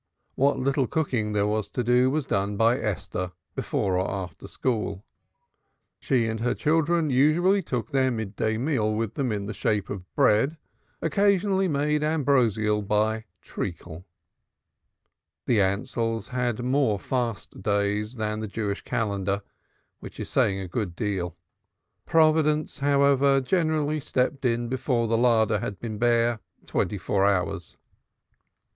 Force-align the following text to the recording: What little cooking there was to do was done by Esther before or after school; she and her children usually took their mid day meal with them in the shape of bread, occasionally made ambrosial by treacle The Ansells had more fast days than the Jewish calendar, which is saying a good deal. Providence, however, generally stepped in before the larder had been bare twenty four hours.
What 0.33 0.57
little 0.57 0.87
cooking 0.87 1.33
there 1.33 1.45
was 1.45 1.69
to 1.69 1.83
do 1.83 2.09
was 2.09 2.25
done 2.25 2.57
by 2.57 2.79
Esther 2.79 3.33
before 3.53 3.99
or 3.99 4.09
after 4.09 4.47
school; 4.47 5.05
she 5.99 6.25
and 6.25 6.39
her 6.39 6.55
children 6.55 7.11
usually 7.11 7.61
took 7.61 7.91
their 7.91 8.09
mid 8.09 8.35
day 8.35 8.57
meal 8.57 8.95
with 8.95 9.13
them 9.13 9.31
in 9.31 9.45
the 9.45 9.53
shape 9.53 9.91
of 9.91 10.11
bread, 10.15 10.57
occasionally 11.03 11.67
made 11.67 12.01
ambrosial 12.01 12.81
by 12.81 13.25
treacle 13.43 14.03
The 15.45 15.59
Ansells 15.59 16.29
had 16.29 16.63
more 16.65 16.97
fast 16.97 17.61
days 17.61 18.15
than 18.15 18.39
the 18.39 18.47
Jewish 18.47 18.81
calendar, 18.81 19.43
which 19.99 20.19
is 20.19 20.31
saying 20.31 20.57
a 20.59 20.67
good 20.67 20.95
deal. 20.95 21.37
Providence, 22.07 22.79
however, 22.79 23.39
generally 23.39 23.99
stepped 23.99 24.45
in 24.45 24.67
before 24.67 25.07
the 25.07 25.15
larder 25.15 25.59
had 25.59 25.79
been 25.79 25.99
bare 25.99 26.39
twenty 26.65 26.97
four 26.97 27.23
hours. 27.27 27.77